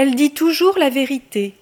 [0.00, 1.54] Elle dit toujours la vérité.